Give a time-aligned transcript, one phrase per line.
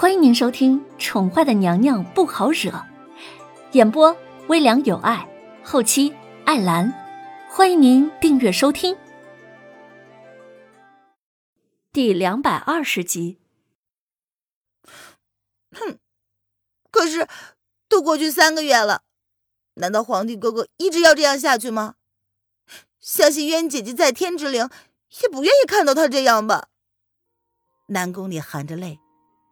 [0.00, 2.70] 欢迎您收听《宠坏的娘娘不好惹》，
[3.72, 5.28] 演播微凉有爱，
[5.64, 6.14] 后期
[6.46, 6.94] 艾兰。
[7.50, 8.96] 欢迎您订阅收听。
[11.90, 13.40] 第两百二十集。
[15.72, 15.98] 哼，
[16.92, 17.26] 可是
[17.88, 19.02] 都过去三个月了，
[19.74, 21.96] 难道皇帝哥哥一直要这样下去吗？
[23.00, 24.70] 相信渊姐姐在天之灵
[25.22, 26.68] 也不愿意看到他这样吧。
[27.86, 29.00] 南宫里含着泪，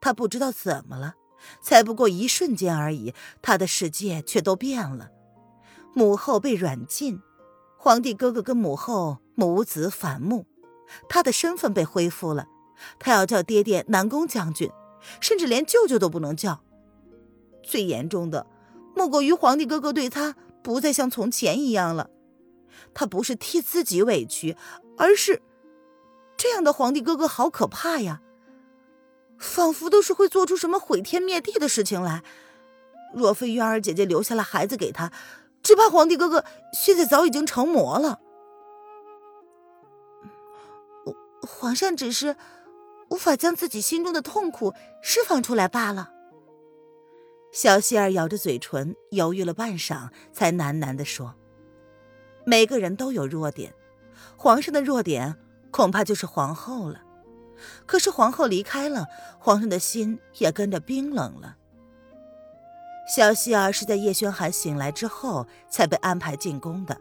[0.00, 1.14] 他不知道怎么了，
[1.60, 5.10] 才不过一瞬间而已，他的世界却都变了。
[5.94, 7.20] 母后被软禁，
[7.76, 10.46] 皇帝哥哥跟母后母子反目，
[11.08, 12.46] 他的身份被恢复了，
[12.98, 14.70] 他要叫爹爹南宫将军，
[15.20, 16.60] 甚至连舅舅都不能叫。
[17.62, 18.46] 最严重的，
[18.94, 22.10] 莫过于皇帝哥哥对他不再像从前一样了。
[22.94, 24.56] 他不是替自己委屈，
[24.96, 25.42] 而是
[26.36, 28.22] 这样的皇帝哥哥好可怕呀！
[29.38, 32.22] 仿佛都是会做出什么毁天灭地的事情来。
[33.14, 35.12] 若非渊儿姐姐留下了孩子给他，
[35.62, 38.20] 只怕皇帝哥哥现在早已经成魔了。
[41.40, 42.36] 皇上只是
[43.10, 46.10] 无法将自己心中的痛苦释放出来罢了。
[47.50, 51.34] 小希儿咬着嘴唇，犹豫了半晌，才喃喃地说。
[52.44, 53.74] 每个人都有弱点，
[54.36, 55.34] 皇上的弱点
[55.70, 57.00] 恐怕就是皇后了。
[57.86, 59.06] 可是皇后离开了，
[59.38, 61.56] 皇上的心也跟着冰冷了。
[63.14, 67.00] 小希儿是在叶轩寒醒来之后才被安排进宫的，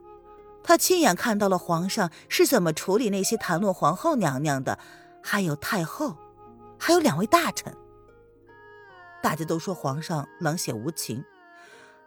[0.63, 4.79] 她亲眼看到了皇上是怎么处理那些谈论皇后娘娘的，
[5.21, 6.15] 还有太后，
[6.79, 7.75] 还有两位大臣。
[9.21, 11.25] 大家都说皇上冷血无情，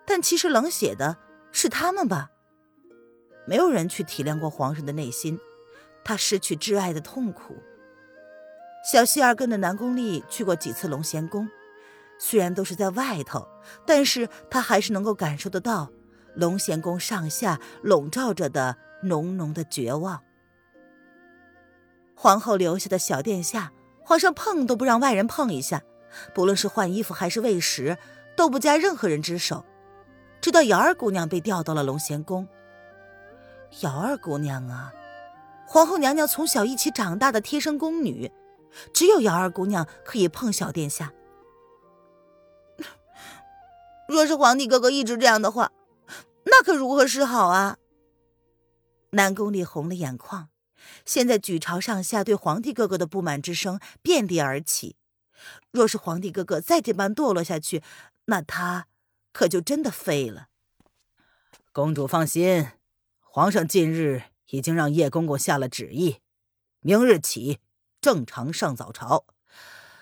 [0.06, 1.18] 但其实冷血的
[1.52, 2.30] 是他们吧？
[3.46, 5.38] 没有人去体谅过皇上的内心，
[6.04, 7.56] 他失去挚爱的痛苦。
[8.82, 11.48] 小希儿跟着南宫丽去过几次龙贤宫，
[12.18, 13.46] 虽然都是在外头，
[13.86, 15.90] 但是他还是能够感受得到
[16.34, 20.22] 龙贤宫上下笼罩着的浓浓的绝望。
[22.14, 25.82] 皇后留下的小殿下，皇上碰都不让外人碰一下，
[26.34, 27.98] 不论是换衣服还是喂食，
[28.36, 29.64] 都不加任何人之手。
[30.40, 32.48] 直到瑶儿姑娘被调到了龙贤宫。
[33.80, 34.92] 瑶儿姑娘啊，
[35.66, 38.30] 皇后娘娘从小一起长大的贴身宫女，
[38.92, 41.12] 只有瑶儿姑娘可以碰小殿下。
[44.08, 45.72] 若是皇帝哥哥一直这样的话，
[46.44, 47.78] 那可如何是好啊？
[49.10, 50.48] 南宫里红了眼眶，
[51.04, 54.97] 现在举朝上下对皇帝哥哥的不满之声遍地而起。
[55.70, 57.82] 若是皇帝哥哥再这般堕落下去，
[58.26, 58.87] 那他
[59.32, 60.48] 可就真的废了。
[61.72, 62.69] 公主放心。
[63.32, 66.19] 皇上近日已经让叶公公下了旨意，
[66.81, 67.60] 明日起
[68.00, 69.27] 正常上早朝，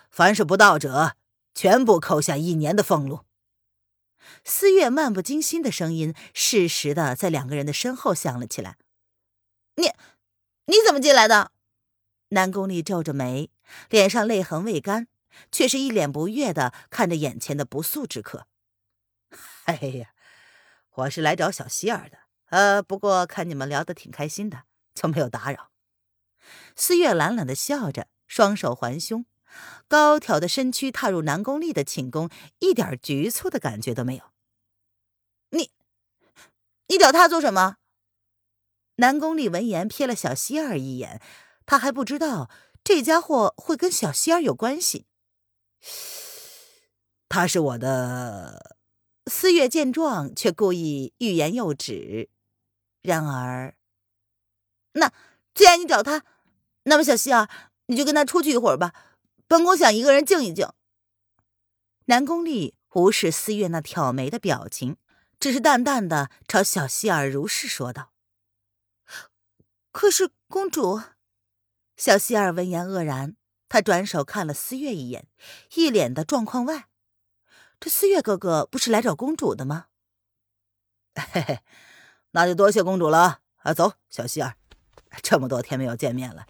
[0.09, 1.15] 凡是不到者，
[1.53, 3.25] 全部扣下一年的俸禄。
[4.43, 8.77] 思月漫不经心的声音适时的在两个人的身后响了起来。
[9.75, 9.91] 你
[10.65, 11.51] 你怎么进来的？
[12.29, 13.49] 南宫丽皱着眉，
[13.89, 15.07] 脸上泪痕未干，
[15.51, 18.45] 却是一脸不悦的看着眼前的不速之客。
[19.65, 20.13] 哎呀，
[20.91, 22.19] 我是来找小希儿的。
[22.49, 25.71] 呃，不过看你们聊得挺开心的，就没有打扰。
[26.75, 29.25] 思月懒懒的笑着，双手环胸，
[29.87, 32.29] 高挑的身躯踏入南宫丽的寝宫，
[32.59, 34.23] 一点局促的感觉都没有。
[35.49, 35.71] 你，
[36.87, 37.77] 你找他做什么？
[38.95, 41.21] 南宫丽闻言瞥了小希儿一眼，
[41.65, 42.49] 他还不知道
[42.83, 45.05] 这家伙会跟小希儿有关系。
[47.27, 48.77] 他是我的。
[49.31, 52.31] 思月见状，却故意欲言又止。
[53.03, 53.75] 然而，
[54.93, 55.13] 那
[55.53, 56.25] 既然你找他，
[56.89, 57.47] 那么小希儿，
[57.85, 58.93] 你就跟他出去一会儿吧。
[59.47, 60.67] 本宫想一个人静一静。
[62.05, 64.97] 南宫丽无视思月那挑眉的表情，
[65.39, 68.11] 只是淡淡的朝小希儿如是说道
[69.93, 71.01] ：“可是公主。”
[71.95, 73.35] 小希儿闻言愕然，
[73.69, 75.27] 她转手看了思月一眼，
[75.75, 76.87] 一脸的状况外。
[77.79, 79.85] 这思月哥哥不是来找公主的吗？
[81.13, 81.59] 嘿嘿。
[82.31, 83.73] 那就多谢公主了啊！
[83.73, 84.55] 走，小希儿，
[85.21, 86.47] 这么多天没有见面了，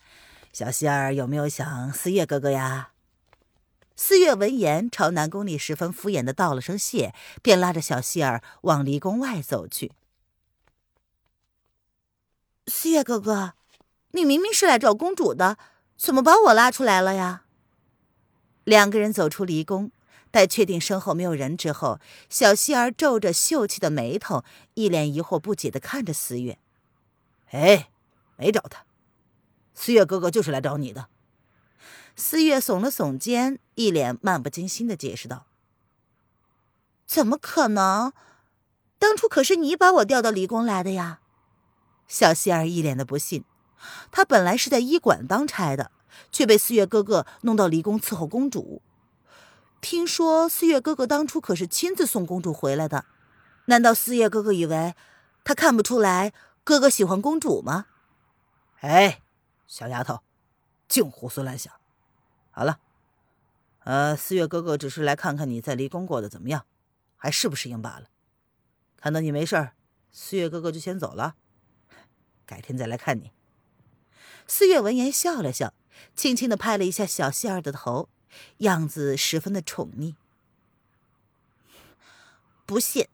[0.51, 2.91] 小希儿有没有想思月哥哥呀？
[3.95, 9.91] 思月闻言，朝南宫里十分敷衍的道了声谢，便拉着小希儿往离宫外走去。
[12.67, 13.53] 思月哥哥，
[14.11, 15.57] 你明明是来找公主的，
[15.97, 17.43] 怎么把我拉出来了呀？
[18.63, 19.91] 两个人走出离宫。
[20.31, 21.99] 待确定身后没有人之后，
[22.29, 24.43] 小希儿皱着秀气的眉头，
[24.75, 26.59] 一脸疑惑不解的看着思月。
[27.49, 27.89] 哎，
[28.35, 28.85] 没找他，
[29.81, 31.07] 四月哥哥就是来找你的。
[32.13, 35.45] 四月耸了耸肩，一脸漫不经心的解释道
[37.07, 38.11] ：“怎么可能？
[38.97, 41.21] 当初可是你把我调到离宫来的呀！”
[42.09, 43.45] 小希儿一脸的不信。
[44.11, 45.91] 她本来是在医馆当差的，
[46.29, 48.81] 却被四月哥哥弄到离宫伺候公主。
[49.79, 53.05] 听说四月哥哥当初可是亲自送公主回来的，
[53.67, 54.93] 难道四月哥哥以为
[55.45, 56.33] 他看不出来
[56.65, 57.85] 哥哥喜欢公主吗？
[58.81, 59.21] 哎，
[59.69, 60.21] 小丫头，
[60.87, 61.71] 净胡思乱想。
[62.49, 62.79] 好了，
[63.83, 66.65] 呃，四月哥哥只是来看看你在离宫过得怎么样，
[67.15, 68.09] 还适不适应罢了。
[68.97, 69.75] 看到你没事儿，
[70.11, 71.35] 四月哥哥就先走了，
[72.47, 73.31] 改天再来看你。
[74.47, 75.75] 四月闻言笑了笑，
[76.15, 78.09] 轻轻的拍了一下小希儿的头，
[78.57, 80.15] 样子十分的宠溺。
[82.65, 83.07] 不信，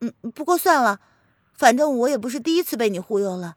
[0.00, 1.00] 嗯，不过算了，
[1.54, 3.56] 反正我也不是第一次被你忽悠了。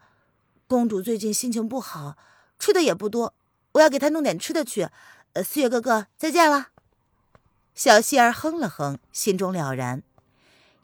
[0.65, 2.17] 公主最近心情不好，
[2.59, 3.33] 吃的也不多，
[3.73, 4.89] 我要给他弄点吃的去。
[5.33, 6.69] 呃，四月哥哥，再见了。
[7.75, 10.01] 小希儿哼了哼，心中了然，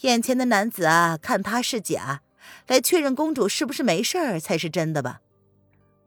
[0.01, 2.21] 眼前的男子啊，看他是假，
[2.67, 5.21] 来确认公主是不是没事儿才是真的吧。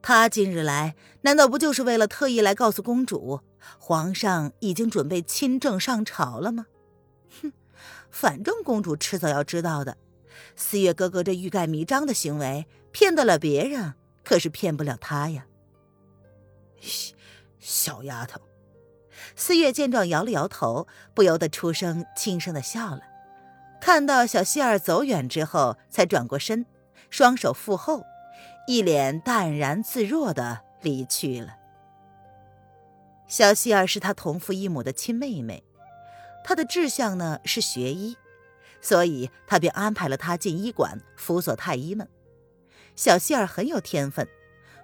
[0.00, 3.40] 他今日来，难道不就是为了特意来告诉公主，
[3.80, 6.66] 皇上已经准备亲政上朝了吗？
[7.42, 7.52] 哼，
[8.08, 9.96] 反正公主迟早要知道的。
[10.54, 15.46] 四月哥哥这欲盖弥彰的行为，骗得了别人，可是骗不了他呀。
[17.58, 18.40] 小丫头，
[19.34, 23.00] 四月见状摇了摇头，不由得出声轻声的笑了。
[23.80, 26.66] 看到小希儿走远之后，才转过身，
[27.10, 28.04] 双手负后。
[28.68, 31.54] 一脸淡然自若的离去了。
[33.28, 35.62] 小希儿是他同父异母的亲妹妹，
[36.42, 38.16] 她的志向呢是学医，
[38.80, 42.08] 所以他便安排了她进医馆辅佐太医们。
[42.96, 44.26] 小希儿很有天分，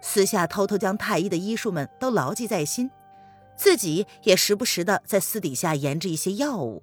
[0.03, 2.91] 私下偷偷将太医的医术们都牢记在心，
[3.57, 6.83] 自己也时不时的在私底下研制一些药物。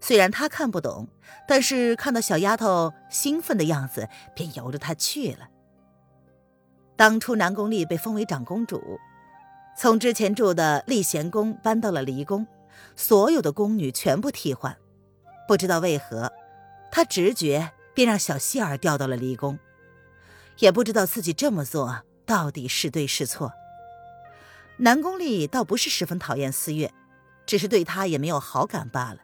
[0.00, 1.08] 虽然他看不懂，
[1.48, 5.48] 但是看到小丫头兴奋的样子，便由着她去了。
[6.94, 8.80] 当初南宫丽被封为长公主，
[9.76, 12.46] 从之前住的丽贤宫搬到了离宫，
[12.94, 14.76] 所有的宫女全部替换。
[15.48, 16.32] 不知道为何，
[16.92, 19.58] 她直觉便让小希儿调到了离宫，
[20.60, 23.54] 也不知道自己这么做到底是对是错。
[24.76, 26.92] 南宫丽倒不是十分讨厌思月，
[27.46, 29.20] 只是对她也没有好感罢了。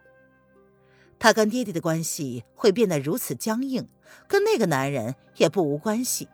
[1.19, 3.87] 她跟爹爹的关系会变得如此僵硬，
[4.27, 6.27] 跟那个男人也不无关系。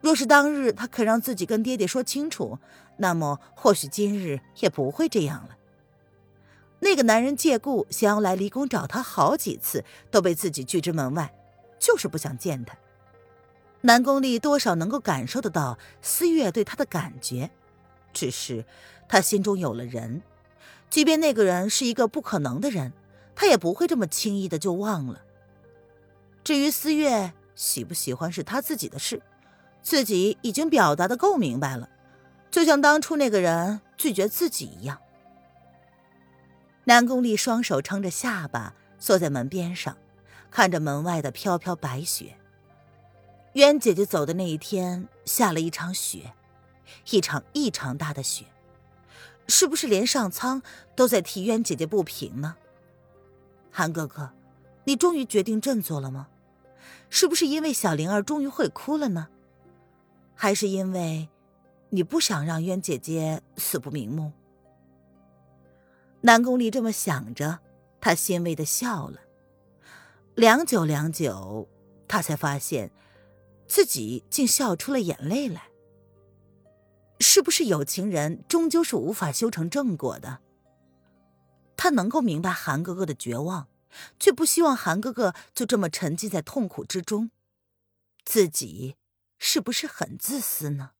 [0.00, 2.58] 若是当日他肯让自己跟爹爹说清楚，
[2.96, 5.56] 那么或许今日也不会这样了。
[6.80, 11.32] 那个男人借故想要来离宫找他好几次，都被自己拒之门外，
[11.78, 12.76] 就是不想见他。
[13.82, 17.50] 南宫丽多少能够感受得到思月对他的感觉，
[18.12, 18.64] 只是
[19.08, 20.22] 他心中有了人，
[20.88, 22.92] 即便那个人是一个不可能的人，
[23.34, 25.22] 他也不会这么轻易的就忘了。
[26.44, 29.20] 至于思月喜不喜欢，是他自己的事。
[29.82, 31.88] 自己已经表达的够明白了，
[32.52, 35.00] 就像当初那个人拒绝自己一样。
[36.84, 39.96] 南宫丽双手撑着下巴，坐在门边上，
[40.52, 42.36] 看着门外的飘飘白雪。
[43.54, 46.32] 渊姐姐走的那一天，下了一场雪，
[47.10, 48.46] 一场异常大的雪，
[49.46, 50.62] 是不是连上苍
[50.96, 52.56] 都在替渊姐姐不平呢？
[53.70, 54.30] 韩哥哥，
[54.84, 56.28] 你终于决定振作了吗？
[57.10, 59.28] 是不是因为小灵儿终于会哭了呢？
[60.34, 61.28] 还是因为，
[61.90, 64.32] 你不想让渊姐姐死不瞑目。
[66.22, 67.58] 南宫离这么想着，
[68.00, 69.20] 他欣慰的笑了。
[70.34, 71.68] 良久良久，
[72.08, 72.90] 他才发现，
[73.72, 75.70] 自己竟笑出了眼泪来。
[77.20, 80.40] 是不是有情人终究是无法修成正果的？
[81.74, 83.68] 他能够明白韩哥哥的绝望，
[84.18, 87.30] 却不希望韩哥哥就这么沉浸在痛苦之中，
[88.26, 88.96] 自己。
[89.38, 90.90] 是不是很自私呢？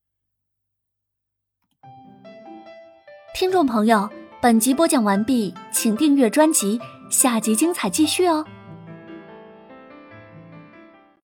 [3.34, 4.08] 听众朋友，
[4.40, 8.46] 本集播讲完毕，请订阅专辑，下集精彩继续哦。